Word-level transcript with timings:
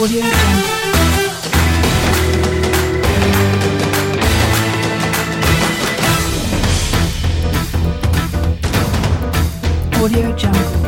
Audio 0.00 0.22
Jungle. 10.36 10.87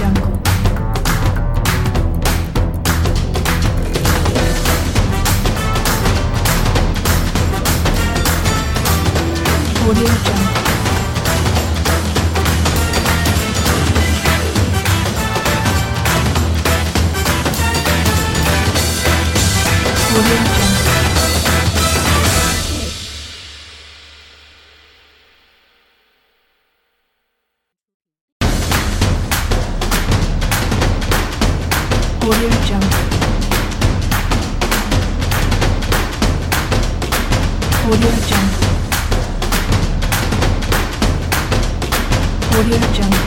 오디오 9.91 10.05
좀. 10.05 10.61
Audio 32.23 32.49
Jungle. 32.65 32.89
Audio 37.83 38.11
Jungle. 38.29 38.50
Audio 42.61 42.77
Jungle. 42.93 43.20